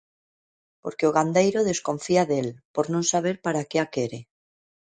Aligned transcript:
Porque 0.83 1.07
o 1.09 1.13
gandeiro 1.17 1.61
desconfía 1.69 2.23
del, 2.31 2.47
por 2.75 2.85
non 2.93 3.03
saber 3.11 3.35
para 3.45 3.67
que 3.69 3.77
a 3.83 3.85
quere. 3.93 4.19